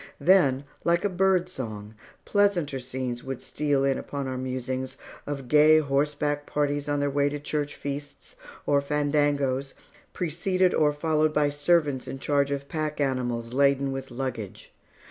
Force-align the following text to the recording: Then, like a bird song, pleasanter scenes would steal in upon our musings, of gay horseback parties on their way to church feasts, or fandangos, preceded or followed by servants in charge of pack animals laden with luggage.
Then, 0.19 0.63
like 0.83 1.05
a 1.05 1.09
bird 1.09 1.47
song, 1.47 1.93
pleasanter 2.25 2.79
scenes 2.79 3.23
would 3.23 3.39
steal 3.39 3.83
in 3.83 3.99
upon 3.99 4.27
our 4.27 4.35
musings, 4.35 4.97
of 5.27 5.47
gay 5.47 5.77
horseback 5.77 6.47
parties 6.47 6.89
on 6.89 6.99
their 6.99 7.09
way 7.11 7.29
to 7.29 7.39
church 7.39 7.75
feasts, 7.75 8.35
or 8.65 8.81
fandangos, 8.81 9.75
preceded 10.11 10.73
or 10.73 10.91
followed 10.91 11.35
by 11.35 11.51
servants 11.51 12.07
in 12.07 12.17
charge 12.17 12.49
of 12.49 12.67
pack 12.67 12.99
animals 12.99 13.53
laden 13.53 13.91
with 13.91 14.09
luggage. 14.09 14.73